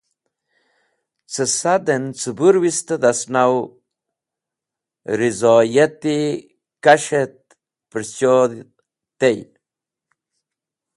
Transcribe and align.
Ce 1.33 1.43
sad 1.59 1.85
en 1.95 2.05
cẽbũrwist-e 2.19 2.95
dhasnaw 3.03 3.53
rizoyat-e 5.19 6.17
kas̃h 6.83 7.11
et 7.23 7.37
pẽrchodh 7.89 8.57
tey. 9.19 9.37